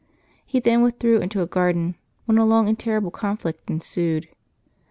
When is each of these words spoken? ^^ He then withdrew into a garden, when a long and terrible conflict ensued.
^^ 0.01 0.03
He 0.47 0.59
then 0.59 0.81
withdrew 0.81 1.19
into 1.19 1.43
a 1.43 1.45
garden, 1.45 1.95
when 2.25 2.39
a 2.39 2.43
long 2.43 2.67
and 2.67 2.79
terrible 2.79 3.11
conflict 3.11 3.69
ensued. 3.69 4.29